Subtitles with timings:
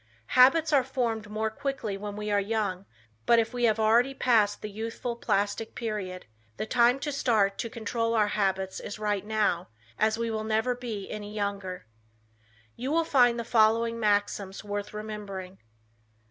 [0.33, 2.87] Habits are formed more quickly when we are young,
[3.27, 6.25] but if we have already passed the youthful plastic period
[6.57, 9.67] the time to start to control our habits is right now,
[9.99, 11.85] as we will never be any younger.
[12.75, 15.59] You will find the following maxims worth remembering.